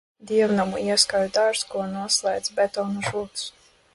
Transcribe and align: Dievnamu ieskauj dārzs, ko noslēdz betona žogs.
Dievnamu 0.29 0.79
ieskauj 0.85 1.27
dārzs, 1.35 1.69
ko 1.75 1.85
noslēdz 1.91 2.51
betona 2.61 3.07
žogs. 3.11 3.47